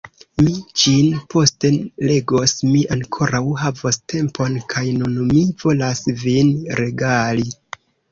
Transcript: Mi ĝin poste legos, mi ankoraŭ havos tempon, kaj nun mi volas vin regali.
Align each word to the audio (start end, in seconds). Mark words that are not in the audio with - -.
Mi 0.45 0.51
ĝin 0.83 1.09
poste 1.33 1.69
legos, 2.11 2.55
mi 2.69 2.79
ankoraŭ 2.95 3.41
havos 3.65 3.99
tempon, 4.13 4.57
kaj 4.73 4.83
nun 5.03 5.19
mi 5.33 5.43
volas 5.65 6.03
vin 6.23 6.51
regali. 6.81 7.47